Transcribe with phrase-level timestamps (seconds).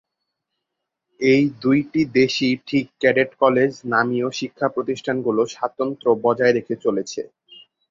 [1.19, 7.21] এই দুইটি দেশেই ঠিক ক্যাডেট কলেজ নামীয় শিক্ষা প্রতিষ্ঠানগুলো স্বাতন্ত্র্য বজায় রেখে চলেছে।